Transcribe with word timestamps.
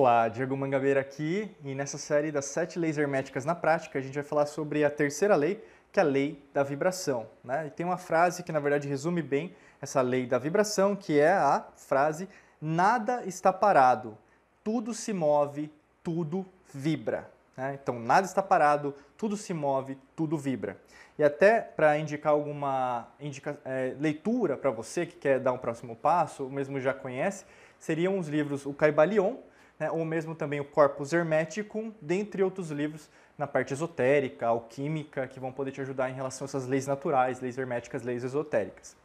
Olá, 0.00 0.28
Diego 0.28 0.56
Mangabeira 0.56 1.00
aqui 1.00 1.50
e 1.64 1.74
nessa 1.74 1.98
série 1.98 2.30
das 2.30 2.44
sete 2.44 2.78
leis 2.78 2.96
herméticas 2.96 3.44
na 3.44 3.52
prática 3.52 3.98
a 3.98 4.00
gente 4.00 4.14
vai 4.14 4.22
falar 4.22 4.46
sobre 4.46 4.84
a 4.84 4.90
terceira 4.90 5.34
lei, 5.34 5.60
que 5.90 5.98
é 5.98 6.02
a 6.04 6.06
lei 6.06 6.40
da 6.54 6.62
vibração. 6.62 7.26
Né? 7.42 7.66
E 7.66 7.70
tem 7.70 7.84
uma 7.84 7.96
frase 7.96 8.44
que 8.44 8.52
na 8.52 8.60
verdade 8.60 8.86
resume 8.86 9.20
bem 9.20 9.56
essa 9.82 10.00
lei 10.00 10.24
da 10.24 10.38
vibração, 10.38 10.94
que 10.94 11.18
é 11.18 11.32
a 11.32 11.66
frase 11.74 12.28
nada 12.60 13.24
está 13.26 13.52
parado, 13.52 14.16
tudo 14.62 14.94
se 14.94 15.12
move, 15.12 15.68
tudo 16.04 16.46
vibra. 16.72 17.28
Né? 17.56 17.76
Então 17.82 17.98
nada 17.98 18.24
está 18.24 18.40
parado, 18.40 18.94
tudo 19.16 19.36
se 19.36 19.52
move, 19.52 19.98
tudo 20.14 20.38
vibra. 20.38 20.76
E 21.18 21.24
até 21.24 21.60
para 21.60 21.98
indicar 21.98 22.32
alguma 22.32 23.08
indica, 23.18 23.58
é, 23.64 23.96
leitura 23.98 24.56
para 24.56 24.70
você 24.70 25.04
que 25.04 25.16
quer 25.16 25.40
dar 25.40 25.50
um 25.50 25.58
próximo 25.58 25.96
passo, 25.96 26.44
ou 26.44 26.50
mesmo 26.50 26.78
já 26.78 26.94
conhece, 26.94 27.44
seriam 27.80 28.16
os 28.16 28.28
livros 28.28 28.64
O 28.64 28.72
Caibalion, 28.72 29.38
né, 29.78 29.90
ou 29.90 30.04
mesmo 30.04 30.34
também 30.34 30.60
o 30.60 30.64
Corpus 30.64 31.12
Hermeticum, 31.12 31.92
dentre 32.00 32.42
outros 32.42 32.70
livros 32.70 33.08
na 33.36 33.46
parte 33.46 33.72
esotérica, 33.72 34.48
alquímica, 34.48 35.26
que 35.28 35.38
vão 35.38 35.52
poder 35.52 35.70
te 35.70 35.80
ajudar 35.80 36.10
em 36.10 36.14
relação 36.14 36.44
a 36.44 36.48
essas 36.48 36.66
leis 36.66 36.86
naturais, 36.86 37.40
leis 37.40 37.56
herméticas, 37.56 38.02
leis 38.02 38.24
esotéricas. 38.24 38.96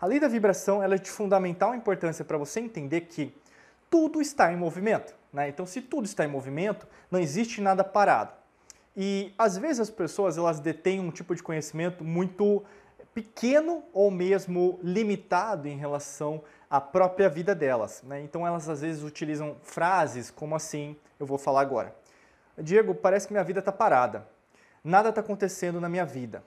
A 0.00 0.06
lei 0.06 0.18
da 0.18 0.28
vibração 0.28 0.82
ela 0.82 0.96
é 0.96 0.98
de 0.98 1.10
fundamental 1.10 1.74
importância 1.74 2.24
para 2.24 2.36
você 2.36 2.60
entender 2.60 3.02
que 3.02 3.32
tudo 3.88 4.20
está 4.20 4.52
em 4.52 4.56
movimento. 4.56 5.14
Né? 5.32 5.48
Então, 5.48 5.64
se 5.64 5.80
tudo 5.80 6.04
está 6.04 6.24
em 6.24 6.28
movimento, 6.28 6.86
não 7.10 7.20
existe 7.20 7.60
nada 7.60 7.84
parado. 7.84 8.32
E 8.96 9.32
às 9.38 9.56
vezes 9.56 9.80
as 9.80 9.90
pessoas 9.90 10.36
elas 10.36 10.58
detêm 10.58 11.00
um 11.00 11.10
tipo 11.10 11.34
de 11.34 11.42
conhecimento 11.42 12.02
muito 12.02 12.64
pequeno 13.16 13.82
ou 13.94 14.10
mesmo 14.10 14.78
limitado 14.82 15.66
em 15.66 15.78
relação 15.78 16.44
à 16.68 16.78
própria 16.78 17.30
vida 17.30 17.54
delas. 17.54 18.02
Né? 18.02 18.20
Então 18.20 18.46
elas 18.46 18.68
às 18.68 18.82
vezes 18.82 19.02
utilizam 19.02 19.56
frases 19.62 20.30
como 20.30 20.54
assim, 20.54 20.94
eu 21.18 21.24
vou 21.24 21.38
falar 21.38 21.62
agora. 21.62 21.96
Diego, 22.58 22.94
parece 22.94 23.26
que 23.26 23.32
minha 23.32 23.42
vida 23.42 23.60
está 23.60 23.72
parada. 23.72 24.28
Nada 24.84 25.08
está 25.08 25.22
acontecendo 25.22 25.80
na 25.80 25.88
minha 25.88 26.04
vida. 26.04 26.44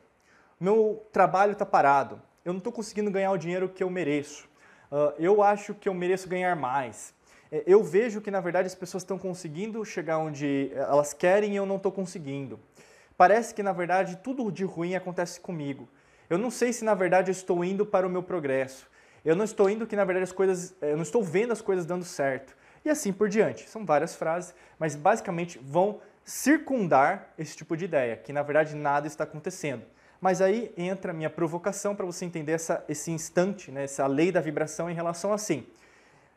Meu 0.60 1.04
trabalho 1.12 1.54
está 1.54 1.66
parado. 1.66 2.22
Eu 2.46 2.54
não 2.54 2.60
estou 2.60 2.72
conseguindo 2.72 3.10
ganhar 3.10 3.32
o 3.32 3.38
dinheiro 3.38 3.68
que 3.68 3.84
eu 3.84 3.90
mereço. 3.90 4.48
Uh, 4.92 5.12
eu 5.18 5.42
acho 5.42 5.74
que 5.74 5.90
eu 5.90 5.94
mereço 5.96 6.30
ganhar 6.30 6.56
mais. 6.56 7.16
É, 7.52 7.64
eu 7.66 7.84
vejo 7.84 8.22
que 8.22 8.30
na 8.30 8.42
verdade 8.42 8.68
as 8.68 8.76
pessoas 8.76 9.02
estão 9.02 9.18
conseguindo 9.18 9.84
chegar 9.84 10.20
onde 10.20 10.70
elas 10.76 11.14
querem 11.14 11.54
e 11.54 11.56
eu 11.56 11.66
não 11.66 11.78
estou 11.78 11.92
conseguindo. 11.92 12.60
Parece 13.18 13.56
que 13.56 13.64
na 13.64 13.74
verdade 13.74 14.18
tudo 14.18 14.52
de 14.52 14.64
ruim 14.64 14.94
acontece 14.94 15.40
comigo. 15.40 15.90
Eu 16.30 16.38
não 16.38 16.52
sei 16.52 16.72
se 16.72 16.86
na 16.86 16.94
verdade 16.94 17.30
eu 17.30 17.34
estou 17.34 17.64
indo 17.64 17.86
para 17.86 18.06
o 18.06 18.10
meu 18.10 18.22
progresso. 18.22 18.88
Eu 19.26 19.36
não 19.36 19.44
estou 19.44 19.70
indo 19.70 19.88
que 19.88 19.96
na 19.96 20.06
verdade 20.06 20.24
as 20.24 20.32
coisas, 20.32 20.76
eu 20.82 20.96
não 20.96 21.04
estou 21.04 21.24
vendo 21.24 21.52
as 21.52 21.62
coisas 21.62 21.86
dando 21.86 22.06
certo. 22.06 22.56
E 22.86 22.90
assim 22.90 23.12
por 23.12 23.28
diante. 23.28 23.70
São 23.70 23.86
várias 23.86 24.16
frases, 24.16 24.54
mas 24.78 24.96
basicamente 24.96 25.60
vão 25.62 26.00
circundar 26.24 27.34
esse 27.38 27.58
tipo 27.58 27.76
de 27.76 27.86
ideia, 27.86 28.16
que 28.16 28.32
na 28.32 28.44
verdade 28.44 28.76
nada 28.76 29.08
está 29.08 29.24
acontecendo. 29.24 29.84
Mas 30.22 30.42
aí 30.42 30.72
entra 30.78 31.12
a 31.12 31.14
minha 31.14 31.30
provocação 31.30 31.96
para 31.96 32.06
você 32.06 32.26
entender 32.26 32.52
essa, 32.52 32.84
esse 32.88 33.10
instante, 33.10 33.72
né, 33.72 33.86
essa 33.86 34.06
lei 34.06 34.32
da 34.32 34.42
vibração 34.42 34.90
em 34.90 34.94
relação 34.94 35.32
a 35.32 35.36
assim. 35.36 35.66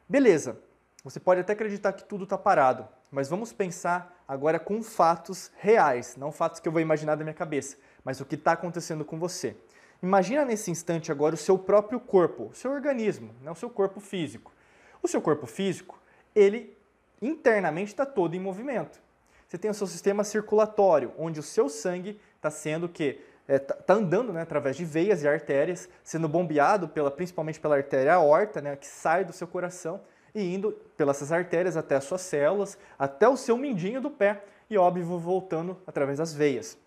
Beleza, 0.09 0.59
você 1.05 1.19
pode 1.19 1.41
até 1.41 1.53
acreditar 1.53 1.93
que 1.93 2.05
tudo 2.05 2.25
está 2.25 2.39
parado, 2.39 2.89
mas 3.11 3.29
vamos 3.29 3.53
pensar 3.53 4.25
agora 4.27 4.59
com 4.59 4.83
fatos 4.83 5.51
reais, 5.59 6.17
não 6.17 6.31
fatos 6.31 6.61
que 6.61 6.69
eu 6.69 6.73
vou 6.73 6.81
imaginar 6.81 7.17
da 7.17 7.25
minha 7.25 7.35
cabeça, 7.35 7.77
mas 8.05 8.21
o 8.21 8.25
que 8.25 8.37
está 8.37 8.53
acontecendo 8.53 9.05
com 9.05 9.19
você. 9.19 9.57
Imagina 10.03 10.45
nesse 10.45 10.71
instante 10.71 11.13
agora 11.13 11.35
o 11.35 11.39
seu 11.39 11.57
próprio 11.57 12.01
corpo, 12.01 12.49
o 12.51 12.55
seu 12.55 12.73
organismo, 12.73 13.33
né, 13.41 13.51
o 13.51 13.55
seu 13.55 13.71
corpo 13.71 14.01
físico. 14.01 14.53
O 15.01 15.07
seu 15.07 15.23
corpo 15.23 15.47
físico, 15.47 15.99
ele 16.35 16.77
internamente 17.21 17.93
está 17.93 18.05
todo 18.05 18.35
em 18.35 18.41
movimento. 18.41 19.01
Você 19.47 19.57
tem 19.57 19.71
o 19.71 19.75
seu 19.75 19.87
sistema 19.87 20.25
circulatório, 20.25 21.13
onde 21.17 21.39
o 21.39 21.43
seu 21.43 21.69
sangue 21.69 22.19
está 22.37 22.51
sendo 22.51 22.89
que 22.89 23.21
está 23.47 23.55
é, 23.55 23.59
tá, 23.59 23.75
tá 23.75 23.95
andando 23.95 24.33
né, 24.33 24.43
através 24.43 24.77
de 24.77 24.85
veias 24.85 25.23
e 25.23 25.29
artérias, 25.29 25.89
sendo 26.03 26.29
bombeado 26.29 26.89
pela, 26.89 27.11
principalmente 27.11 27.61
pela 27.61 27.77
artéria 27.77 28.15
aorta, 28.15 28.61
né, 28.61 28.75
que 28.77 28.87
sai 28.87 29.25
do 29.25 29.33
seu 29.33 29.47
coração 29.47 30.01
e 30.35 30.55
indo 30.55 30.73
pelas 30.97 31.31
artérias 31.31 31.77
até 31.77 31.97
as 31.97 32.05
suas 32.05 32.23
células, 32.23 32.79
até 32.99 33.29
o 33.29 33.37
seu 33.37 33.57
mindinho 33.57 34.01
do 34.01 34.11
pé 34.11 34.43
e, 34.71 34.79
óbvio, 34.79 35.05
voltando 35.19 35.79
através 35.87 36.19
das 36.19 36.33
veias. 36.33 36.79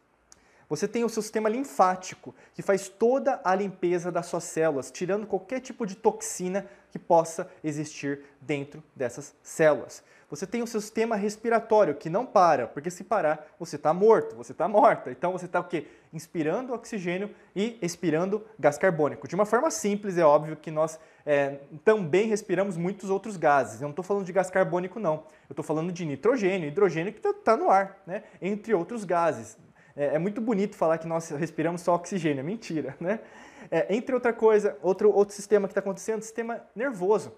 Você 0.67 0.87
tem 0.87 1.03
o 1.03 1.09
seu 1.09 1.21
sistema 1.21 1.47
linfático, 1.47 2.33
que 2.53 2.61
faz 2.61 2.89
toda 2.89 3.39
a 3.43 3.53
limpeza 3.53 4.11
das 4.11 4.25
suas 4.25 4.43
células, 4.45 4.89
tirando 4.89 5.27
qualquer 5.27 5.59
tipo 5.59 5.85
de 5.85 5.95
toxina 5.95 6.65
que 6.91 6.97
possa 6.97 7.49
existir 7.63 8.21
dentro 8.41 8.83
dessas 8.95 9.35
células. 9.43 10.03
Você 10.27 10.47
tem 10.47 10.63
o 10.63 10.67
seu 10.67 10.81
sistema 10.81 11.15
respiratório, 11.15 11.93
que 11.93 12.09
não 12.09 12.25
para, 12.25 12.65
porque 12.65 12.89
se 12.89 13.03
parar, 13.03 13.47
você 13.59 13.75
está 13.75 13.93
morto, 13.93 14.35
você 14.35 14.53
está 14.53 14.67
morta. 14.67 15.11
Então 15.11 15.31
você 15.31 15.45
está 15.45 15.59
o 15.59 15.63
quê? 15.63 15.85
Inspirando 16.11 16.73
oxigênio 16.73 17.29
e 17.55 17.77
expirando 17.79 18.43
gás 18.57 18.77
carbônico. 18.77 19.27
De 19.27 19.35
uma 19.35 19.45
forma 19.45 19.69
simples, 19.69 20.17
é 20.17 20.25
óbvio 20.25 20.55
que 20.55 20.71
nós 20.71 20.99
é, 21.25 21.59
também 21.83 22.27
respiramos 22.27 22.75
muitos 22.75 23.09
outros 23.11 23.37
gases. 23.37 23.81
Eu 23.81 23.85
não 23.85 23.91
estou 23.91 24.03
falando 24.03 24.25
de 24.25 24.33
gás 24.33 24.49
carbônico, 24.49 24.99
não. 24.99 25.25
Eu 25.47 25.53
estou 25.53 25.63
falando 25.63 25.91
de 25.91 26.03
nitrogênio, 26.03 26.67
hidrogênio 26.67 27.13
que 27.13 27.19
está 27.19 27.31
tá 27.31 27.55
no 27.55 27.69
ar, 27.69 28.01
né? 28.07 28.23
entre 28.41 28.73
outros 28.73 29.03
gases. 29.03 29.57
É, 29.95 30.15
é, 30.15 30.19
muito 30.19 30.41
bonito 30.41 30.75
falar 30.75 30.97
que 30.97 31.07
nós 31.07 31.29
respiramos 31.29 31.81
só 31.81 31.95
oxigênio, 31.95 32.41
é 32.41 32.43
mentira, 32.43 32.95
né? 32.99 33.19
É, 33.71 33.95
entre 33.95 34.13
outra 34.13 34.33
coisa, 34.33 34.77
outro, 34.81 35.11
outro 35.11 35.33
sistema 35.33 35.67
que 35.67 35.71
está 35.71 35.79
acontecendo, 35.79 36.21
sistema 36.21 36.61
nervoso. 36.75 37.33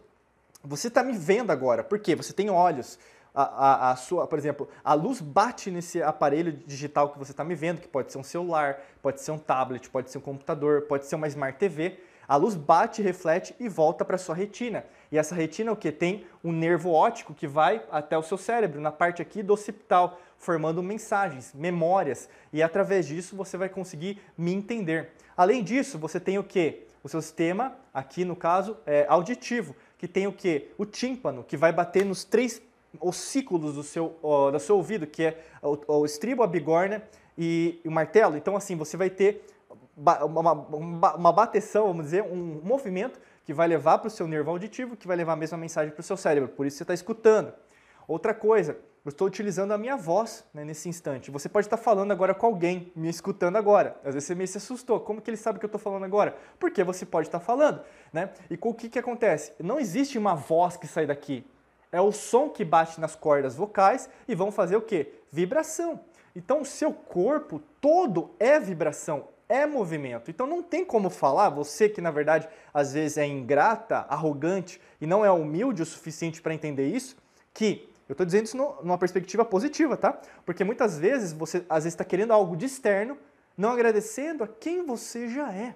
Você 0.64 0.88
está 0.88 1.04
me 1.04 1.14
vendo 1.14 1.52
agora, 1.52 1.84
por 1.84 2.00
quê? 2.00 2.16
Você 2.16 2.34
tem 2.34 2.50
olhos. 2.50 2.98
A, 3.34 3.44
a, 3.44 3.92
a, 3.92 3.96
sua, 3.96 4.26
por 4.26 4.40
exemplo, 4.40 4.68
a 4.84 4.96
luz 4.96 5.22
bate 5.22 5.70
nesse 5.70 6.02
aparelho 6.02 6.52
digital 6.52 7.10
que 7.10 7.20
você 7.20 7.32
está 7.32 7.44
me 7.44 7.54
vendo, 7.54 7.80
que 7.80 7.88
pode 7.88 8.12
ser 8.12 8.18
um 8.18 8.24
celular, 8.24 8.82
pode 9.00 9.22
ser 9.22 9.30
um 9.30 9.38
tablet, 9.38 9.88
pode 9.92 10.10
ser 10.10 10.18
um 10.18 10.22
computador, 10.22 10.82
pode 10.84 11.06
ser 11.06 11.16
uma 11.16 11.28
Smart 11.28 11.60
TV. 11.60 12.00
A 12.28 12.36
luz 12.36 12.56
bate, 12.56 13.02
reflete 13.02 13.56
e 13.60 13.70
volta 13.70 14.04
para 14.04 14.18
sua 14.18 14.34
retina. 14.34 14.84
E 15.12 15.18
essa 15.18 15.36
retina 15.36 15.72
o 15.72 15.76
que 15.76 15.92
tem 15.92 16.26
um 16.44 16.52
nervo 16.52 16.92
óptico 16.92 17.34
que 17.34 17.48
vai 17.48 17.86
até 17.92 18.18
o 18.18 18.24
seu 18.24 18.38
cérebro, 18.38 18.82
na 18.82 18.92
parte 18.92 19.22
aqui 19.22 19.44
do 19.44 19.54
occipital, 19.54 20.20
formando 20.38 20.82
mensagens, 20.84 21.54
memórias, 21.54 22.30
e 22.54 22.62
através 22.62 23.08
disso 23.08 23.36
você 23.36 23.58
vai 23.58 23.70
conseguir 23.70 24.22
me 24.38 24.54
entender. 24.54 25.12
Além 25.36 25.64
disso, 25.64 25.98
você 25.98 26.20
tem 26.20 26.38
o 26.38 26.44
que? 26.44 26.86
O 27.04 27.10
seu 27.10 27.22
sistema, 27.22 27.76
aqui 27.94 28.26
no 28.26 28.36
caso, 28.36 28.78
é 28.86 29.06
auditivo, 29.08 29.76
que 29.98 30.08
tem 30.08 30.28
o 30.28 30.34
que? 30.34 30.72
O 30.78 30.86
tímpano, 30.86 31.44
que 31.44 31.56
vai 31.56 31.72
bater 31.72 32.06
nos 32.06 32.24
três 32.24 32.62
ossículos 33.00 33.76
do 33.76 33.84
seu, 33.84 34.18
ó, 34.22 34.52
do 34.52 34.60
seu 34.60 34.76
ouvido, 34.76 35.06
que 35.08 35.24
é 35.24 35.44
o, 35.62 36.00
o 36.00 36.06
estribo, 36.06 36.44
a 36.44 36.48
bigorna 36.48 37.04
e 37.38 37.80
o 37.86 37.92
martelo. 37.92 38.38
Então, 38.38 38.56
assim, 38.56 38.76
você 38.76 38.98
vai 38.98 39.10
ter 39.10 39.46
uma, 39.96 40.54
uma, 40.54 41.16
uma 41.16 41.34
bateção, 41.34 41.88
vamos 41.88 42.06
dizer, 42.06 42.24
um 42.24 42.62
movimento 42.64 43.20
que 43.46 43.54
vai 43.54 43.68
levar 43.68 44.00
para 44.00 44.08
o 44.08 44.12
seu 44.12 44.28
nervo 44.28 44.52
auditivo, 44.52 44.96
que 44.98 45.08
vai 45.08 45.16
levar 45.16 45.34
a 45.34 45.38
mesma 45.38 45.58
mensagem 45.58 45.92
para 45.92 46.02
o 46.02 46.04
seu 46.04 46.18
cérebro. 46.18 46.50
Por 46.50 46.66
isso 46.66 46.78
você 46.78 46.84
está 46.84 46.94
escutando. 46.94 47.54
Outra 48.08 48.34
coisa, 48.34 48.78
eu 49.08 49.12
estou 49.12 49.26
utilizando 49.26 49.72
a 49.72 49.78
minha 49.78 49.96
voz 49.96 50.44
né, 50.54 50.66
nesse 50.66 50.90
instante. 50.90 51.32
Você 51.32 51.48
pode 51.48 51.66
estar 51.66 51.78
falando 51.78 52.12
agora 52.12 52.34
com 52.34 52.46
alguém, 52.46 52.92
me 52.94 53.08
escutando 53.08 53.56
agora. 53.56 53.96
Às 54.04 54.16
vezes 54.16 54.28
você 54.28 54.36
meio 54.36 54.50
se 54.50 54.58
assustou. 54.58 55.00
Como 55.00 55.22
que 55.22 55.30
ele 55.30 55.38
sabe 55.38 55.60
que 55.60 55.66
eu 55.66 55.70
estou 55.70 55.80
falando 55.80 56.04
agora? 56.04 56.36
Porque 56.60 56.84
você 56.84 57.06
pode 57.06 57.30
estar 57.30 57.40
falando. 57.40 57.80
Né? 58.12 58.30
E 58.50 58.60
o 58.62 58.74
que, 58.74 58.90
que 58.90 59.00
acontece? 59.00 59.54
Não 59.64 59.80
existe 59.80 60.18
uma 60.18 60.36
voz 60.36 60.76
que 60.76 60.86
sai 60.86 61.06
daqui. 61.06 61.46
É 61.90 62.02
o 62.02 62.12
som 62.12 62.50
que 62.50 62.66
bate 62.66 63.00
nas 63.00 63.16
cordas 63.16 63.56
vocais 63.56 64.10
e 64.28 64.36
vão 64.36 64.52
fazer 64.52 64.76
o 64.76 64.82
quê? 64.82 65.14
Vibração. 65.32 66.02
Então 66.36 66.60
o 66.60 66.66
seu 66.66 66.92
corpo 66.92 67.62
todo 67.80 68.32
é 68.38 68.60
vibração, 68.60 69.30
é 69.48 69.66
movimento. 69.66 70.30
Então 70.30 70.46
não 70.46 70.62
tem 70.62 70.84
como 70.84 71.10
falar, 71.10 71.50
você 71.50 71.88
que 71.88 72.02
na 72.02 72.12
verdade 72.12 72.50
às 72.74 72.92
vezes 72.92 73.18
é 73.18 73.26
ingrata, 73.26 74.06
arrogante 74.10 74.82
e 75.00 75.08
não 75.08 75.24
é 75.24 75.32
humilde 75.32 75.82
o 75.82 75.86
suficiente 75.86 76.42
para 76.42 76.54
entender 76.54 76.90
isso, 76.90 77.16
que 77.54 77.90
eu 78.08 78.14
estou 78.14 78.26
dizendo 78.26 78.46
isso 78.46 78.58
numa 78.58 78.98
perspectiva 78.98 79.44
positiva, 79.44 79.98
tá? 79.98 80.20
Porque 80.46 80.64
muitas 80.64 80.98
vezes 80.98 81.34
você 81.34 81.66
às 81.70 81.84
vezes 81.84 81.94
está 81.94 82.06
querendo 82.06 82.32
algo 82.32 82.56
de 82.56 82.66
externo, 82.66 83.18
não 83.58 83.72
agradecendo 83.72 84.44
a 84.44 84.48
quem 84.48 84.86
você 84.86 85.28
já 85.28 85.54
é. 85.54 85.76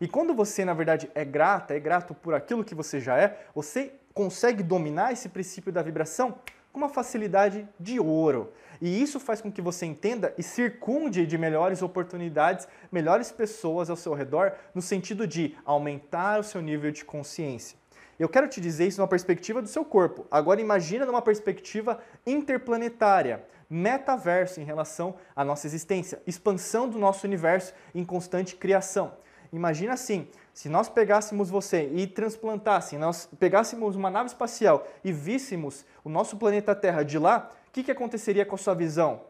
E 0.00 0.08
quando 0.08 0.34
você, 0.34 0.64
na 0.64 0.74
verdade, 0.74 1.08
é 1.14 1.24
grata, 1.24 1.74
é 1.74 1.78
grato 1.78 2.12
por 2.14 2.34
aquilo 2.34 2.64
que 2.64 2.74
você 2.74 2.98
já 2.98 3.16
é, 3.16 3.46
você 3.54 3.92
consegue 4.12 4.62
dominar 4.62 5.12
esse 5.12 5.28
princípio 5.28 5.72
da 5.72 5.82
vibração 5.82 6.34
com 6.72 6.78
uma 6.78 6.88
facilidade 6.88 7.68
de 7.78 8.00
ouro. 8.00 8.52
E 8.80 9.00
isso 9.00 9.20
faz 9.20 9.40
com 9.40 9.52
que 9.52 9.62
você 9.62 9.86
entenda 9.86 10.34
e 10.36 10.42
circunde 10.42 11.24
de 11.24 11.38
melhores 11.38 11.82
oportunidades, 11.82 12.66
melhores 12.90 13.30
pessoas 13.30 13.88
ao 13.88 13.96
seu 13.96 14.12
redor, 14.14 14.54
no 14.74 14.82
sentido 14.82 15.24
de 15.24 15.56
aumentar 15.64 16.40
o 16.40 16.42
seu 16.42 16.60
nível 16.60 16.90
de 16.90 17.04
consciência. 17.04 17.78
Eu 18.18 18.28
quero 18.28 18.48
te 18.48 18.60
dizer 18.60 18.86
isso 18.86 19.00
numa 19.00 19.08
perspectiva 19.08 19.62
do 19.62 19.68
seu 19.68 19.84
corpo. 19.84 20.26
Agora 20.30 20.60
imagina 20.60 21.06
numa 21.06 21.22
perspectiva 21.22 22.00
interplanetária, 22.26 23.44
metaverso 23.68 24.60
em 24.60 24.64
relação 24.64 25.14
à 25.34 25.44
nossa 25.44 25.66
existência, 25.66 26.22
expansão 26.26 26.88
do 26.88 26.98
nosso 26.98 27.26
universo 27.26 27.72
em 27.94 28.04
constante 28.04 28.54
criação. 28.54 29.12
imagina 29.52 29.94
assim, 29.94 30.28
se 30.54 30.68
nós 30.68 30.88
pegássemos 30.88 31.50
você 31.50 31.90
e 31.94 32.06
transplantássemos, 32.06 33.04
nós 33.04 33.28
pegássemos 33.38 33.96
uma 33.96 34.10
nave 34.10 34.26
espacial 34.26 34.86
e 35.02 35.12
víssemos 35.12 35.84
o 36.04 36.08
nosso 36.08 36.36
planeta 36.36 36.74
Terra 36.74 37.02
de 37.02 37.18
lá, 37.18 37.50
o 37.68 37.72
que, 37.72 37.82
que 37.82 37.90
aconteceria 37.90 38.44
com 38.44 38.54
a 38.54 38.58
sua 38.58 38.74
visão? 38.74 39.22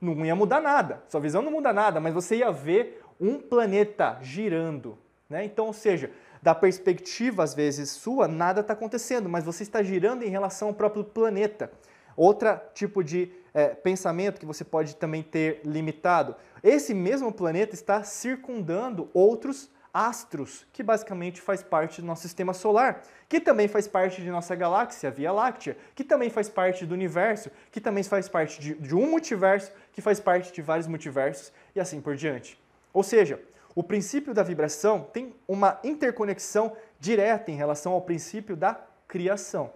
Não 0.00 0.24
ia 0.24 0.36
mudar 0.36 0.60
nada, 0.60 1.02
sua 1.08 1.20
visão 1.20 1.42
não 1.42 1.50
muda 1.50 1.72
nada, 1.72 1.98
mas 2.00 2.14
você 2.14 2.36
ia 2.36 2.52
ver 2.52 3.02
um 3.20 3.38
planeta 3.38 4.18
girando. 4.20 4.98
Né? 5.28 5.44
Então, 5.44 5.66
ou 5.66 5.72
seja, 5.72 6.10
da 6.44 6.54
perspectiva, 6.54 7.42
às 7.42 7.54
vezes, 7.54 7.88
sua, 7.88 8.28
nada 8.28 8.60
está 8.60 8.74
acontecendo, 8.74 9.30
mas 9.30 9.44
você 9.44 9.62
está 9.62 9.82
girando 9.82 10.24
em 10.24 10.28
relação 10.28 10.68
ao 10.68 10.74
próprio 10.74 11.02
planeta. 11.02 11.72
Outro 12.14 12.60
tipo 12.74 13.02
de 13.02 13.32
é, 13.54 13.68
pensamento 13.68 14.38
que 14.38 14.44
você 14.44 14.62
pode 14.62 14.94
também 14.96 15.22
ter 15.22 15.62
limitado. 15.64 16.36
Esse 16.62 16.92
mesmo 16.92 17.32
planeta 17.32 17.74
está 17.74 18.04
circundando 18.04 19.08
outros 19.14 19.70
astros, 19.90 20.66
que 20.70 20.82
basicamente 20.82 21.40
faz 21.40 21.62
parte 21.62 22.02
do 22.02 22.06
nosso 22.06 22.20
sistema 22.20 22.52
solar, 22.52 23.00
que 23.26 23.40
também 23.40 23.66
faz 23.66 23.88
parte 23.88 24.20
de 24.20 24.28
nossa 24.28 24.54
galáxia, 24.54 25.10
Via 25.10 25.32
Láctea, 25.32 25.78
que 25.94 26.04
também 26.04 26.28
faz 26.28 26.50
parte 26.50 26.84
do 26.84 26.92
universo, 26.92 27.50
que 27.72 27.80
também 27.80 28.04
faz 28.04 28.28
parte 28.28 28.60
de, 28.60 28.74
de 28.74 28.94
um 28.94 29.10
multiverso, 29.10 29.72
que 29.94 30.02
faz 30.02 30.20
parte 30.20 30.52
de 30.52 30.60
vários 30.60 30.86
multiversos 30.86 31.50
e 31.74 31.80
assim 31.80 32.02
por 32.02 32.14
diante. 32.16 32.62
Ou 32.92 33.02
seja, 33.02 33.40
o 33.74 33.82
princípio 33.82 34.32
da 34.32 34.42
vibração 34.42 35.08
tem 35.12 35.34
uma 35.48 35.80
interconexão 35.82 36.76
direta 37.00 37.50
em 37.50 37.56
relação 37.56 37.92
ao 37.92 38.02
princípio 38.02 38.56
da 38.56 38.80
criação. 39.08 39.72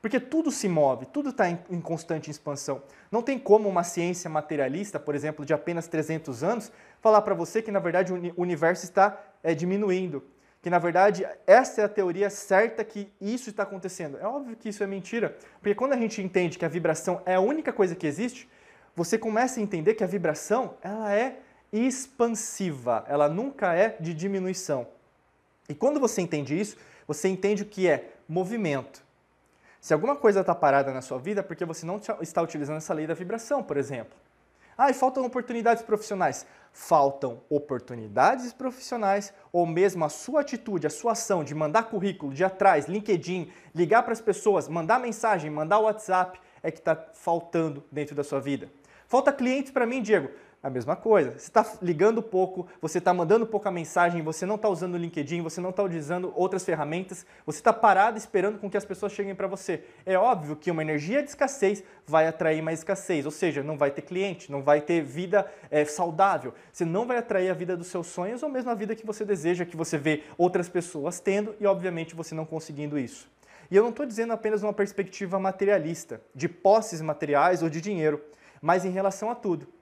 Porque 0.00 0.20
tudo 0.20 0.50
se 0.50 0.68
move, 0.68 1.06
tudo 1.06 1.30
está 1.30 1.50
em, 1.50 1.80
constante 1.80 2.30
expansão. 2.30 2.82
Não 3.10 3.22
tem 3.22 3.38
como 3.38 3.68
uma 3.68 3.82
ciência 3.82 4.30
materialista, 4.30 5.00
por 5.00 5.14
exemplo, 5.14 5.44
de 5.44 5.52
apenas 5.52 5.88
300 5.88 6.44
anos, 6.44 6.72
falar 7.00 7.22
para 7.22 7.34
você 7.34 7.60
que 7.60 7.72
na 7.72 7.80
verdade 7.80 8.12
o 8.12 8.40
universo 8.40 8.84
está 8.84 9.20
é, 9.42 9.54
diminuindo. 9.54 10.22
Que 10.62 10.70
na 10.70 10.78
verdade 10.78 11.26
essa 11.46 11.80
é 11.80 11.84
a 11.84 11.88
teoria 11.88 12.30
certa 12.30 12.84
que 12.84 13.12
isso 13.20 13.50
está 13.50 13.64
acontecendo. 13.64 14.16
É 14.18 14.26
óbvio 14.26 14.56
que 14.56 14.68
isso 14.68 14.82
é 14.82 14.86
mentira. 14.86 15.36
Porque 15.60 15.74
quando 15.74 15.92
a 15.92 15.96
gente 15.96 16.22
entende 16.22 16.56
que 16.56 16.64
a 16.64 16.68
vibração 16.68 17.20
é 17.26 17.34
a 17.34 17.40
única 17.40 17.72
coisa 17.72 17.94
que 17.94 18.06
existe, 18.06 18.48
você 18.94 19.18
começa 19.18 19.60
a 19.60 19.62
entender 19.62 19.94
que 19.94 20.04
a 20.04 20.06
vibração 20.06 20.74
ela 20.82 21.12
é 21.12 21.40
expansiva, 21.72 23.04
ela 23.08 23.28
nunca 23.28 23.74
é 23.74 23.96
de 24.00 24.14
diminuição. 24.14 24.86
E 25.68 25.74
quando 25.74 25.98
você 25.98 26.20
entende 26.20 26.58
isso, 26.58 26.76
você 27.06 27.28
entende 27.28 27.62
o 27.62 27.66
que 27.66 27.88
é 27.88 28.12
movimento. 28.28 29.04
Se 29.80 29.92
alguma 29.92 30.16
coisa 30.16 30.40
está 30.40 30.54
parada 30.54 30.92
na 30.92 31.00
sua 31.00 31.18
vida, 31.18 31.40
é 31.40 31.42
porque 31.42 31.64
você 31.64 31.86
não 31.86 32.00
está 32.20 32.42
utilizando 32.42 32.78
essa 32.78 32.94
lei 32.94 33.06
da 33.06 33.14
vibração, 33.14 33.62
por 33.62 33.76
exemplo. 33.76 34.16
Ah, 34.78 34.90
e 34.90 34.94
faltam 34.94 35.24
oportunidades 35.24 35.82
profissionais. 35.82 36.46
Faltam 36.72 37.40
oportunidades 37.48 38.52
profissionais 38.52 39.32
ou 39.50 39.64
mesmo 39.64 40.04
a 40.04 40.10
sua 40.10 40.42
atitude, 40.42 40.86
a 40.86 40.90
sua 40.90 41.12
ação 41.12 41.42
de 41.42 41.54
mandar 41.54 41.84
currículo, 41.84 42.34
de 42.34 42.44
atrás, 42.44 42.86
LinkedIn, 42.86 43.50
ligar 43.74 44.02
para 44.02 44.12
as 44.12 44.20
pessoas, 44.20 44.68
mandar 44.68 45.00
mensagem, 45.00 45.50
mandar 45.50 45.78
WhatsApp, 45.78 46.38
é 46.62 46.70
que 46.70 46.78
está 46.78 46.94
faltando 47.14 47.82
dentro 47.90 48.14
da 48.14 48.22
sua 48.22 48.40
vida. 48.40 48.68
Falta 49.08 49.32
clientes 49.32 49.70
para 49.70 49.86
mim, 49.86 50.02
Diego 50.02 50.28
a 50.66 50.70
mesma 50.70 50.96
coisa. 50.96 51.30
Você 51.30 51.46
está 51.46 51.64
ligando 51.80 52.20
pouco, 52.20 52.66
você 52.82 52.98
está 52.98 53.14
mandando 53.14 53.46
pouca 53.46 53.70
mensagem, 53.70 54.20
você 54.20 54.44
não 54.44 54.56
está 54.56 54.68
usando 54.68 54.94
o 54.94 54.96
LinkedIn, 54.96 55.40
você 55.40 55.60
não 55.60 55.70
está 55.70 55.80
utilizando 55.80 56.32
outras 56.34 56.64
ferramentas, 56.64 57.24
você 57.46 57.60
está 57.60 57.72
parado 57.72 58.18
esperando 58.18 58.58
com 58.58 58.68
que 58.68 58.76
as 58.76 58.84
pessoas 58.84 59.12
cheguem 59.12 59.32
para 59.32 59.46
você. 59.46 59.84
É 60.04 60.18
óbvio 60.18 60.56
que 60.56 60.68
uma 60.68 60.82
energia 60.82 61.22
de 61.22 61.28
escassez 61.28 61.84
vai 62.04 62.26
atrair 62.26 62.60
mais 62.62 62.80
escassez, 62.80 63.24
ou 63.24 63.30
seja, 63.30 63.62
não 63.62 63.78
vai 63.78 63.92
ter 63.92 64.02
cliente, 64.02 64.50
não 64.50 64.60
vai 64.60 64.80
ter 64.80 65.02
vida 65.02 65.48
é, 65.70 65.84
saudável. 65.84 66.52
Você 66.72 66.84
não 66.84 67.06
vai 67.06 67.18
atrair 67.18 67.48
a 67.48 67.54
vida 67.54 67.76
dos 67.76 67.86
seus 67.86 68.08
sonhos 68.08 68.42
ou 68.42 68.48
mesmo 68.48 68.68
a 68.68 68.74
vida 68.74 68.96
que 68.96 69.06
você 69.06 69.24
deseja, 69.24 69.64
que 69.64 69.76
você 69.76 69.96
vê 69.96 70.24
outras 70.36 70.68
pessoas 70.68 71.20
tendo 71.20 71.54
e, 71.60 71.66
obviamente, 71.66 72.16
você 72.16 72.34
não 72.34 72.44
conseguindo 72.44 72.98
isso. 72.98 73.30
E 73.70 73.76
eu 73.76 73.84
não 73.84 73.90
estou 73.90 74.04
dizendo 74.04 74.32
apenas 74.32 74.64
uma 74.64 74.72
perspectiva 74.72 75.38
materialista, 75.38 76.20
de 76.34 76.48
posses 76.48 77.00
materiais 77.00 77.62
ou 77.62 77.70
de 77.70 77.80
dinheiro, 77.80 78.20
mas 78.60 78.84
em 78.84 78.90
relação 78.90 79.30
a 79.30 79.34
tudo. 79.36 79.75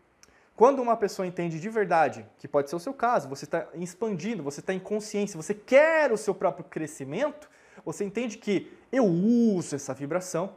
Quando 0.57 0.81
uma 0.81 0.97
pessoa 0.97 1.27
entende 1.27 1.59
de 1.59 1.69
verdade, 1.69 2.25
que 2.39 2.47
pode 2.47 2.71
ser 2.71 2.77
o 2.77 2.81
seu 2.81 2.95
caso, 2.95 3.29
você 3.29 3.45
está 3.45 3.67
expandindo, 3.75 4.43
você 4.43 4.61
está 4.61 4.73
em 4.73 4.79
consciência, 4.79 5.37
você 5.37 5.53
quer 5.53 6.13
o 6.13 6.17
seu 6.17 6.33
próprio 6.33 6.65
crescimento, 6.65 7.51
você 7.85 8.05
entende 8.05 8.39
que 8.39 8.73
eu 8.93 9.05
uso 9.05 9.75
essa 9.75 9.93
vibração, 9.93 10.55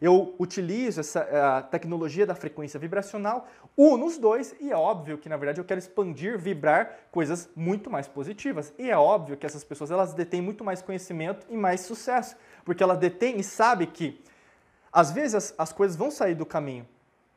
eu 0.00 0.34
utilizo 0.38 1.00
essa 1.00 1.62
tecnologia 1.70 2.24
da 2.24 2.36
frequência 2.36 2.78
vibracional, 2.78 3.48
uno 3.76 4.06
os 4.06 4.16
dois 4.16 4.54
e 4.60 4.70
é 4.70 4.76
óbvio 4.76 5.18
que 5.18 5.28
na 5.28 5.36
verdade 5.36 5.60
eu 5.60 5.64
quero 5.64 5.78
expandir, 5.78 6.38
vibrar 6.38 6.98
coisas 7.10 7.48
muito 7.54 7.90
mais 7.90 8.06
positivas. 8.06 8.72
E 8.78 8.90
é 8.90 8.96
óbvio 8.96 9.36
que 9.36 9.46
essas 9.46 9.64
pessoas 9.64 9.90
elas 9.90 10.14
detêm 10.14 10.40
muito 10.40 10.64
mais 10.64 10.82
conhecimento 10.82 11.46
e 11.50 11.56
mais 11.56 11.80
sucesso, 11.80 12.36
porque 12.64 12.82
ela 12.82 12.96
detém 12.96 13.38
e 13.38 13.44
sabe 13.44 13.86
que 13.86 14.22
às 14.92 15.10
vezes 15.10 15.34
as, 15.34 15.54
as 15.58 15.72
coisas 15.72 15.96
vão 15.96 16.10
sair 16.12 16.34
do 16.34 16.46
caminho, 16.46 16.86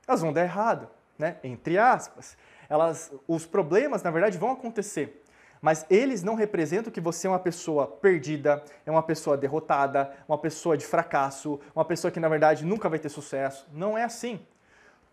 elas 0.07 0.21
vão 0.21 0.33
dar 0.33 0.43
errado, 0.43 0.87
né? 1.17 1.37
entre 1.43 1.77
aspas. 1.77 2.37
Elas, 2.69 3.11
os 3.27 3.45
problemas, 3.45 4.01
na 4.01 4.11
verdade, 4.11 4.37
vão 4.37 4.51
acontecer, 4.51 5.23
mas 5.61 5.85
eles 5.89 6.23
não 6.23 6.35
representam 6.35 6.91
que 6.91 7.01
você 7.01 7.27
é 7.27 7.29
uma 7.29 7.39
pessoa 7.39 7.87
perdida, 7.87 8.63
é 8.85 8.91
uma 8.91 9.03
pessoa 9.03 9.37
derrotada, 9.37 10.11
uma 10.27 10.37
pessoa 10.37 10.77
de 10.77 10.85
fracasso, 10.85 11.59
uma 11.75 11.85
pessoa 11.85 12.11
que, 12.11 12.19
na 12.19 12.29
verdade, 12.29 12.65
nunca 12.65 12.89
vai 12.89 12.99
ter 12.99 13.09
sucesso. 13.09 13.67
Não 13.73 13.97
é 13.97 14.03
assim. 14.03 14.39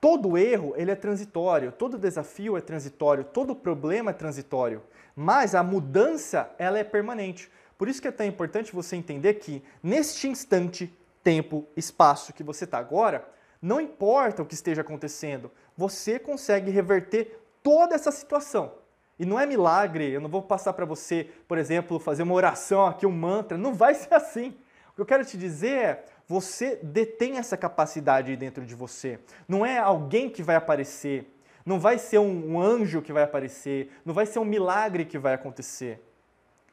Todo 0.00 0.36
erro 0.36 0.74
ele 0.76 0.90
é 0.90 0.96
transitório, 0.96 1.70
todo 1.70 1.96
desafio 1.96 2.56
é 2.56 2.60
transitório, 2.60 3.22
todo 3.22 3.54
problema 3.54 4.10
é 4.10 4.14
transitório, 4.14 4.82
mas 5.14 5.54
a 5.54 5.62
mudança 5.62 6.50
ela 6.58 6.76
é 6.76 6.82
permanente. 6.82 7.48
Por 7.78 7.88
isso 7.88 8.02
que 8.02 8.08
é 8.08 8.12
tão 8.12 8.26
importante 8.26 8.74
você 8.74 8.96
entender 8.96 9.34
que 9.34 9.62
neste 9.80 10.26
instante, 10.26 10.92
tempo, 11.22 11.66
espaço 11.76 12.32
que 12.32 12.42
você 12.42 12.64
está 12.64 12.78
agora, 12.78 13.24
não 13.60 13.80
importa 13.80 14.42
o 14.42 14.44
que 14.44 14.54
esteja 14.54 14.80
acontecendo, 14.80 15.52
você 15.76 16.18
consegue 16.18 16.70
reverter 16.70 17.40
toda 17.62 17.94
essa 17.94 18.10
situação. 18.10 18.72
E 19.18 19.24
não 19.24 19.38
é 19.38 19.46
milagre, 19.46 20.10
eu 20.10 20.20
não 20.20 20.28
vou 20.28 20.42
passar 20.42 20.72
para 20.72 20.84
você, 20.84 21.28
por 21.46 21.58
exemplo, 21.58 21.98
fazer 22.00 22.22
uma 22.22 22.34
oração 22.34 22.86
aqui, 22.86 23.06
um 23.06 23.12
mantra, 23.12 23.56
não 23.56 23.74
vai 23.74 23.94
ser 23.94 24.12
assim. 24.14 24.56
O 24.90 24.94
que 24.94 25.00
eu 25.00 25.06
quero 25.06 25.24
te 25.24 25.36
dizer 25.38 25.72
é, 25.72 26.04
você 26.26 26.78
detém 26.82 27.38
essa 27.38 27.56
capacidade 27.56 28.34
dentro 28.36 28.64
de 28.64 28.74
você. 28.74 29.18
Não 29.46 29.64
é 29.64 29.78
alguém 29.78 30.28
que 30.28 30.42
vai 30.42 30.56
aparecer, 30.56 31.32
não 31.64 31.78
vai 31.78 31.98
ser 31.98 32.18
um 32.18 32.60
anjo 32.60 33.00
que 33.00 33.12
vai 33.12 33.22
aparecer, 33.22 33.90
não 34.04 34.12
vai 34.12 34.26
ser 34.26 34.38
um 34.38 34.44
milagre 34.44 35.04
que 35.04 35.18
vai 35.18 35.34
acontecer. 35.34 36.02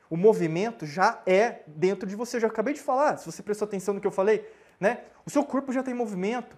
O 0.09 0.17
movimento 0.17 0.85
já 0.85 1.21
é 1.25 1.61
dentro 1.67 2.09
de 2.09 2.15
você. 2.15 2.37
Eu 2.37 2.41
já 2.41 2.47
acabei 2.47 2.73
de 2.73 2.81
falar, 2.81 3.17
se 3.17 3.25
você 3.25 3.43
prestou 3.43 3.67
atenção 3.67 3.93
no 3.93 4.01
que 4.01 4.07
eu 4.07 4.11
falei, 4.11 4.49
né? 4.79 5.01
O 5.25 5.29
seu 5.29 5.43
corpo 5.43 5.71
já 5.71 5.83
tem 5.83 5.93
movimento. 5.93 6.57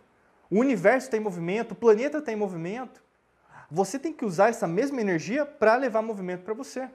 O 0.51 0.60
universo 0.60 1.08
está 1.08 1.17
em 1.17 1.22
movimento, 1.22 1.72
o 1.72 1.75
planeta 1.75 2.20
está 2.20 2.31
em 2.31 2.36
movimento. 2.36 3.01
Você 3.72 3.98
tem 3.98 4.13
que 4.13 4.25
usar 4.25 4.50
essa 4.50 4.67
mesma 4.67 5.01
energia 5.01 5.46
para 5.46 5.75
levar 5.77 6.03
movimento 6.03 6.43
para 6.43 6.53
você. 6.53 6.88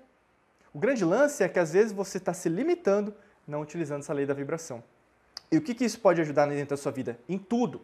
O 0.73 0.79
grande 0.79 1.05
lance 1.05 1.43
é 1.43 1.49
que 1.49 1.59
às 1.59 1.73
vezes 1.73 1.91
você 1.91 2.19
está 2.19 2.33
se 2.33 2.49
limitando 2.49 3.15
não 3.47 3.61
utilizando 3.61 4.01
essa 4.01 4.13
lei 4.13 4.27
da 4.27 4.35
vibração. 4.35 4.83
E 5.51 5.57
o 5.57 5.63
que, 5.63 5.75
que 5.75 5.85
isso 5.85 6.01
pode 6.01 6.21
ajudar 6.21 6.47
dentro 6.47 6.71
da 6.71 6.77
sua 6.77 6.91
vida? 6.91 7.19
Em 7.29 7.39
tudo. 7.39 7.81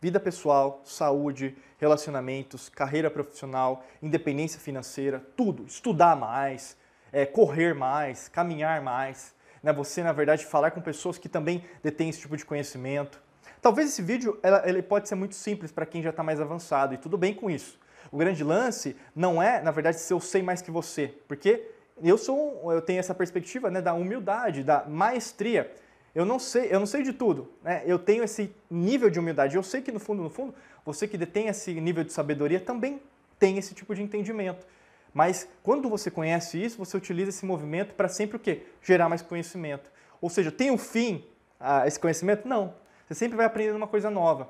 Vida 0.00 0.20
pessoal, 0.20 0.80
saúde, 0.84 1.56
relacionamentos, 1.78 2.68
carreira 2.68 3.10
profissional, 3.10 3.84
independência 4.00 4.60
financeira, 4.60 5.22
tudo. 5.36 5.66
Estudar 5.66 6.16
mais, 6.16 6.76
é, 7.12 7.26
correr 7.26 7.74
mais, 7.74 8.28
caminhar 8.28 8.80
mais. 8.80 9.34
Né? 9.62 9.72
Você, 9.72 10.02
na 10.02 10.12
verdade, 10.12 10.46
falar 10.46 10.70
com 10.70 10.80
pessoas 10.80 11.18
que 11.18 11.28
também 11.28 11.64
detêm 11.82 12.08
esse 12.08 12.20
tipo 12.20 12.36
de 12.36 12.44
conhecimento. 12.44 13.20
Talvez 13.60 13.88
esse 13.88 14.02
vídeo 14.02 14.38
ele 14.64 14.82
pode 14.82 15.08
ser 15.08 15.14
muito 15.14 15.34
simples 15.34 15.70
para 15.70 15.86
quem 15.86 16.02
já 16.02 16.10
está 16.10 16.22
mais 16.22 16.40
avançado 16.40 16.94
e 16.94 16.98
tudo 16.98 17.18
bem 17.18 17.34
com 17.34 17.50
isso. 17.50 17.78
O 18.10 18.16
grande 18.16 18.42
lance 18.42 18.96
não 19.14 19.42
é, 19.42 19.62
na 19.62 19.70
verdade, 19.70 20.00
se 20.00 20.12
eu 20.12 20.20
sei 20.20 20.42
mais 20.42 20.62
que 20.62 20.70
você, 20.70 21.14
porque 21.28 21.68
eu 22.02 22.16
sou, 22.16 22.72
eu 22.72 22.80
tenho 22.80 22.98
essa 22.98 23.14
perspectiva 23.14 23.70
né, 23.70 23.80
da 23.80 23.92
humildade, 23.92 24.64
da 24.64 24.84
maestria. 24.84 25.70
Eu 26.14 26.24
não 26.24 26.38
sei, 26.38 26.68
eu 26.70 26.80
não 26.80 26.86
sei 26.86 27.02
de 27.02 27.12
tudo, 27.12 27.52
né? 27.62 27.82
Eu 27.86 27.98
tenho 27.98 28.24
esse 28.24 28.52
nível 28.68 29.08
de 29.10 29.18
humildade. 29.18 29.54
Eu 29.54 29.62
sei 29.62 29.80
que 29.80 29.92
no 29.92 30.00
fundo, 30.00 30.22
no 30.22 30.30
fundo, 30.30 30.54
você 30.84 31.06
que 31.06 31.16
detém 31.16 31.46
esse 31.46 31.72
nível 31.80 32.02
de 32.02 32.12
sabedoria 32.12 32.58
também 32.58 33.00
tem 33.38 33.58
esse 33.58 33.74
tipo 33.74 33.94
de 33.94 34.02
entendimento. 34.02 34.66
Mas 35.14 35.48
quando 35.62 35.88
você 35.88 36.10
conhece 36.10 36.62
isso, 36.62 36.78
você 36.78 36.96
utiliza 36.96 37.30
esse 37.30 37.44
movimento 37.44 37.94
para 37.94 38.08
sempre 38.08 38.36
o 38.36 38.40
quê? 38.40 38.62
Gerar 38.82 39.08
mais 39.08 39.22
conhecimento. 39.22 39.90
Ou 40.20 40.28
seja, 40.28 40.50
tem 40.50 40.70
um 40.70 40.78
fim 40.78 41.24
a 41.58 41.86
esse 41.86 41.98
conhecimento? 41.98 42.46
Não. 42.46 42.74
Você 43.10 43.16
sempre 43.16 43.36
vai 43.36 43.44
aprendendo 43.44 43.74
uma 43.74 43.88
coisa 43.88 44.08
nova. 44.08 44.48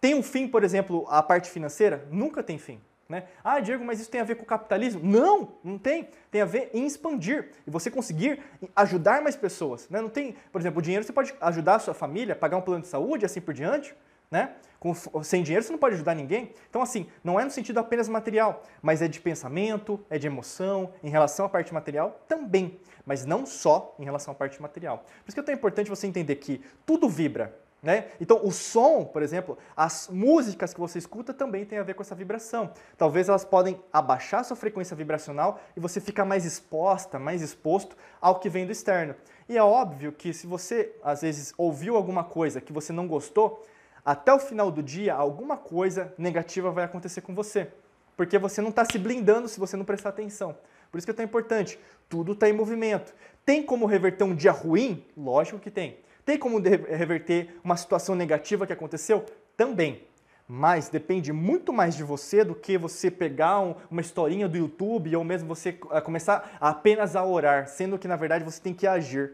Tem 0.00 0.14
um 0.14 0.22
fim, 0.22 0.48
por 0.48 0.64
exemplo, 0.64 1.04
a 1.10 1.22
parte 1.22 1.50
financeira? 1.50 2.08
Nunca 2.10 2.42
tem 2.42 2.56
fim. 2.56 2.80
Né? 3.06 3.24
Ah, 3.44 3.60
Diego, 3.60 3.84
mas 3.84 4.00
isso 4.00 4.10
tem 4.10 4.18
a 4.18 4.24
ver 4.24 4.36
com 4.36 4.44
o 4.44 4.46
capitalismo? 4.46 5.02
Não, 5.04 5.56
não 5.62 5.76
tem. 5.76 6.08
Tem 6.30 6.40
a 6.40 6.46
ver 6.46 6.70
em 6.72 6.86
expandir 6.86 7.50
e 7.66 7.70
você 7.70 7.90
conseguir 7.90 8.42
ajudar 8.74 9.20
mais 9.20 9.36
pessoas. 9.36 9.90
Né? 9.90 10.00
Não 10.00 10.08
tem, 10.08 10.34
por 10.50 10.58
exemplo, 10.58 10.78
o 10.78 10.82
dinheiro 10.82 11.04
você 11.04 11.12
pode 11.12 11.34
ajudar 11.38 11.74
a 11.74 11.78
sua 11.80 11.92
família, 11.92 12.34
pagar 12.34 12.56
um 12.56 12.62
plano 12.62 12.80
de 12.80 12.88
saúde, 12.88 13.26
assim 13.26 13.42
por 13.42 13.52
diante. 13.52 13.94
né? 14.30 14.52
Com, 14.80 14.94
sem 15.22 15.42
dinheiro 15.42 15.64
você 15.64 15.72
não 15.72 15.78
pode 15.78 15.96
ajudar 15.96 16.14
ninguém. 16.14 16.52
Então, 16.70 16.80
assim, 16.80 17.08
não 17.22 17.38
é 17.38 17.44
no 17.44 17.50
sentido 17.50 17.78
apenas 17.78 18.08
material, 18.08 18.62
mas 18.80 19.02
é 19.02 19.08
de 19.08 19.20
pensamento, 19.20 20.02
é 20.08 20.18
de 20.18 20.26
emoção, 20.26 20.92
em 21.02 21.10
relação 21.10 21.44
à 21.44 21.48
parte 21.48 21.74
material 21.74 22.22
também, 22.26 22.78
mas 23.04 23.26
não 23.26 23.44
só 23.44 23.94
em 23.98 24.04
relação 24.04 24.32
à 24.32 24.34
parte 24.34 24.62
material. 24.62 24.98
Por 24.98 25.28
isso 25.28 25.34
que 25.34 25.40
é 25.40 25.42
tão 25.42 25.54
importante 25.54 25.90
você 25.90 26.06
entender 26.06 26.36
que 26.36 26.62
tudo 26.86 27.08
vibra. 27.08 27.67
Né? 27.80 28.06
Então, 28.20 28.40
o 28.44 28.50
som, 28.50 29.04
por 29.04 29.22
exemplo, 29.22 29.56
as 29.76 30.08
músicas 30.08 30.74
que 30.74 30.80
você 30.80 30.98
escuta 30.98 31.32
também 31.32 31.64
tem 31.64 31.78
a 31.78 31.84
ver 31.84 31.94
com 31.94 32.02
essa 32.02 32.14
vibração. 32.14 32.72
Talvez 32.96 33.28
elas 33.28 33.44
podem 33.44 33.80
abaixar 33.92 34.44
sua 34.44 34.56
frequência 34.56 34.96
vibracional 34.96 35.60
e 35.76 35.80
você 35.80 36.00
fica 36.00 36.24
mais 36.24 36.44
exposta, 36.44 37.20
mais 37.20 37.40
exposto 37.40 37.96
ao 38.20 38.40
que 38.40 38.48
vem 38.48 38.66
do 38.66 38.72
externo. 38.72 39.14
E 39.48 39.56
é 39.56 39.62
óbvio 39.62 40.10
que 40.10 40.32
se 40.32 40.46
você, 40.46 40.92
às 41.04 41.22
vezes, 41.22 41.54
ouviu 41.56 41.94
alguma 41.94 42.24
coisa 42.24 42.60
que 42.60 42.72
você 42.72 42.92
não 42.92 43.06
gostou, 43.06 43.64
até 44.04 44.32
o 44.32 44.40
final 44.40 44.72
do 44.72 44.82
dia, 44.82 45.14
alguma 45.14 45.56
coisa 45.56 46.12
negativa 46.18 46.72
vai 46.72 46.84
acontecer 46.84 47.20
com 47.20 47.34
você. 47.34 47.68
Porque 48.16 48.38
você 48.38 48.60
não 48.60 48.70
está 48.70 48.84
se 48.84 48.98
blindando 48.98 49.46
se 49.46 49.60
você 49.60 49.76
não 49.76 49.84
prestar 49.84 50.08
atenção. 50.08 50.56
Por 50.90 50.98
isso 50.98 51.06
que 51.06 51.12
é 51.12 51.14
tão 51.14 51.24
importante. 51.24 51.78
Tudo 52.08 52.32
está 52.32 52.48
em 52.48 52.52
movimento. 52.52 53.14
Tem 53.44 53.62
como 53.62 53.86
reverter 53.86 54.24
um 54.24 54.34
dia 54.34 54.50
ruim? 54.50 55.04
Lógico 55.16 55.60
que 55.60 55.70
tem. 55.70 55.98
Tem 56.28 56.38
como 56.38 56.58
reverter 56.58 57.58
uma 57.64 57.74
situação 57.74 58.14
negativa 58.14 58.66
que 58.66 58.72
aconteceu? 58.74 59.24
Também. 59.56 60.02
Mas 60.46 60.90
depende 60.90 61.32
muito 61.32 61.72
mais 61.72 61.96
de 61.96 62.04
você 62.04 62.44
do 62.44 62.54
que 62.54 62.76
você 62.76 63.10
pegar 63.10 63.60
um, 63.60 63.74
uma 63.90 64.02
historinha 64.02 64.46
do 64.46 64.58
YouTube 64.58 65.16
ou 65.16 65.24
mesmo 65.24 65.48
você 65.48 65.70
uh, 65.70 66.02
começar 66.02 66.58
apenas 66.60 67.16
a 67.16 67.24
orar, 67.24 67.66
sendo 67.66 67.98
que 67.98 68.06
na 68.06 68.14
verdade 68.14 68.44
você 68.44 68.60
tem 68.60 68.74
que 68.74 68.86
agir. 68.86 69.32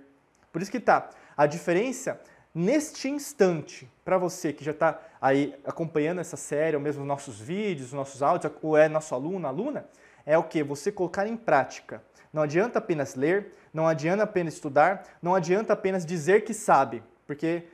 Por 0.53 0.63
isso 0.63 0.71
que 0.71 0.79
tá. 0.79 1.11
A 1.37 1.47
diferença 1.47 2.21
neste 2.55 3.09
instante, 3.09 3.91
para 4.05 4.17
você 4.17 4.53
que 4.53 4.65
já 4.65 4.71
está 4.71 5.01
aí 5.21 5.53
acompanhando 5.65 6.21
essa 6.21 6.37
série, 6.37 6.77
ou 6.77 6.81
mesmo 6.81 7.03
os 7.03 7.09
nossos 7.09 7.41
vídeos, 7.41 7.89
os 7.89 7.93
nossos 7.93 8.23
áudios, 8.23 8.53
ou 8.63 8.77
é 8.77 8.89
nosso 8.89 9.17
aluno, 9.17 9.49
aluna, 9.49 9.85
é 10.27 10.37
o 10.39 10.45
que? 10.45 10.63
Você 10.63 10.91
colocar 10.91 11.27
em 11.27 11.37
prática. 11.37 12.03
Não 12.33 12.43
adianta 12.43 12.79
apenas 12.79 13.15
ler, 13.15 13.53
não 13.73 13.87
adianta 13.87 14.25
apenas 14.25 14.55
estudar, 14.55 15.05
não 15.23 15.35
adianta 15.35 15.73
apenas 15.73 16.05
dizer 16.05 16.45
que 16.45 16.53
sabe, 16.53 17.03
porque 17.27 17.65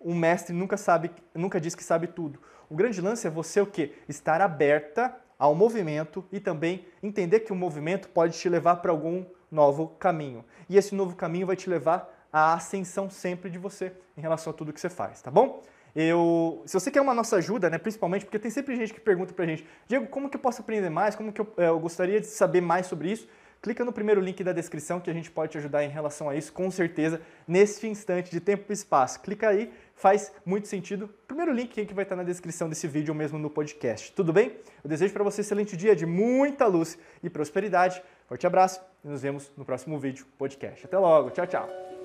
um 0.00 0.14
mestre 0.14 0.54
nunca 0.54 0.76
sabe, 0.76 1.10
nunca 1.34 1.60
diz 1.60 1.74
que 1.74 1.84
sabe 1.84 2.08
tudo. 2.08 2.40
O 2.68 2.74
grande 2.74 3.00
lance 3.00 3.26
é 3.26 3.30
você 3.30 3.60
o 3.60 3.66
quê? 3.66 3.94
Estar 4.08 4.40
aberta 4.40 5.14
ao 5.38 5.54
movimento 5.54 6.24
e 6.32 6.40
também 6.40 6.84
entender 7.02 7.40
que 7.40 7.52
o 7.52 7.56
movimento 7.56 8.08
pode 8.08 8.36
te 8.36 8.48
levar 8.48 8.76
para 8.76 8.90
algum 8.90 9.24
novo 9.50 9.88
caminho. 9.98 10.44
E 10.68 10.76
esse 10.76 10.94
novo 10.94 11.14
caminho 11.14 11.46
vai 11.46 11.56
te 11.56 11.70
levar 11.70 12.17
à 12.32 12.54
ascensão 12.54 13.08
sempre 13.10 13.50
de 13.50 13.58
você 13.58 13.92
em 14.16 14.20
relação 14.20 14.52
a 14.52 14.54
tudo 14.54 14.72
que 14.72 14.80
você 14.80 14.88
faz, 14.88 15.22
tá 15.22 15.30
bom? 15.30 15.62
Eu, 15.94 16.62
se 16.66 16.74
você 16.74 16.90
quer 16.90 17.00
uma 17.00 17.14
nossa 17.14 17.36
ajuda, 17.36 17.68
né, 17.70 17.78
principalmente 17.78 18.24
porque 18.24 18.38
tem 18.38 18.50
sempre 18.50 18.76
gente 18.76 18.92
que 18.92 19.00
pergunta 19.00 19.32
pra 19.32 19.46
gente, 19.46 19.66
Diego, 19.86 20.06
como 20.06 20.28
que 20.28 20.36
eu 20.36 20.40
posso 20.40 20.60
aprender 20.60 20.90
mais? 20.90 21.16
Como 21.16 21.32
que 21.32 21.40
eu, 21.40 21.52
eh, 21.56 21.68
eu 21.68 21.80
gostaria 21.80 22.20
de 22.20 22.26
saber 22.26 22.60
mais 22.60 22.86
sobre 22.86 23.10
isso? 23.10 23.26
clica 23.60 23.84
no 23.84 23.92
primeiro 23.92 24.20
link 24.20 24.42
da 24.42 24.52
descrição 24.52 25.00
que 25.00 25.10
a 25.10 25.12
gente 25.12 25.30
pode 25.30 25.52
te 25.52 25.58
ajudar 25.58 25.84
em 25.84 25.88
relação 25.88 26.28
a 26.28 26.36
isso, 26.36 26.52
com 26.52 26.70
certeza, 26.70 27.20
neste 27.46 27.86
instante 27.86 28.30
de 28.30 28.40
tempo 28.40 28.64
e 28.68 28.72
espaço. 28.72 29.20
Clica 29.20 29.48
aí, 29.48 29.72
faz 29.94 30.32
muito 30.44 30.68
sentido. 30.68 31.08
Primeiro 31.26 31.52
link 31.52 31.84
que 31.84 31.94
vai 31.94 32.04
estar 32.04 32.16
na 32.16 32.22
descrição 32.22 32.68
desse 32.68 32.86
vídeo 32.86 33.12
ou 33.12 33.18
mesmo 33.18 33.38
no 33.38 33.50
podcast. 33.50 34.12
Tudo 34.12 34.32
bem? 34.32 34.56
Eu 34.82 34.88
desejo 34.88 35.12
para 35.12 35.24
você 35.24 35.40
um 35.40 35.42
excelente 35.42 35.76
dia 35.76 35.94
de 35.94 36.06
muita 36.06 36.66
luz 36.66 36.98
e 37.22 37.28
prosperidade. 37.28 38.02
Forte 38.26 38.46
abraço 38.46 38.80
e 39.04 39.08
nos 39.08 39.22
vemos 39.22 39.50
no 39.56 39.64
próximo 39.64 39.98
vídeo 39.98 40.26
podcast. 40.38 40.84
Até 40.86 40.98
logo. 40.98 41.30
Tchau, 41.30 41.46
tchau. 41.46 41.97